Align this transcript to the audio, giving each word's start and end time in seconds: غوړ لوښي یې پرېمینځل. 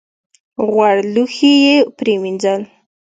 غوړ 0.67 0.95
لوښي 1.13 1.53
یې 1.65 1.75
پرېمینځل. 1.97 2.61